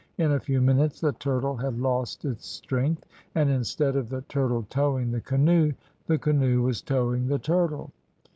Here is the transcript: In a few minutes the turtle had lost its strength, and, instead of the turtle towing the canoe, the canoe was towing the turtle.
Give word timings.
In 0.17 0.31
a 0.31 0.39
few 0.39 0.61
minutes 0.61 0.99
the 0.99 1.11
turtle 1.11 1.55
had 1.57 1.77
lost 1.79 2.25
its 2.25 2.47
strength, 2.47 3.05
and, 3.35 3.51
instead 3.51 3.95
of 3.95 4.09
the 4.09 4.21
turtle 4.23 4.65
towing 4.67 5.11
the 5.11 5.21
canoe, 5.21 5.73
the 6.07 6.17
canoe 6.17 6.63
was 6.63 6.81
towing 6.81 7.27
the 7.27 7.37
turtle. 7.37 7.91